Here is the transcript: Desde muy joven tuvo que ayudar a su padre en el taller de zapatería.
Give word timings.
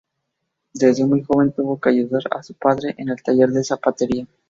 Desde 0.73 1.05
muy 1.05 1.21
joven 1.21 1.51
tuvo 1.51 1.79
que 1.79 1.89
ayudar 1.91 2.23
a 2.31 2.41
su 2.41 2.55
padre 2.55 2.95
en 2.97 3.09
el 3.09 3.21
taller 3.21 3.49
de 3.49 3.63
zapatería. 3.63 4.25